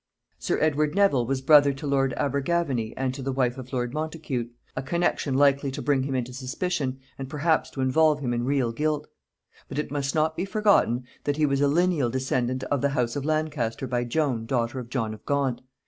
[0.39, 4.49] Sir Edward Nevil was brother to lord Abergavenny and to the wife of lord Montacute
[4.75, 8.71] a connection likely to bring him into suspicion, and perhaps to involve him in real
[8.71, 9.07] guilt;
[9.69, 13.15] but it must not be forgotten that he was a lineal descendant of the house
[13.15, 15.61] of Lancaster by Joan daughter of John of Gaunt.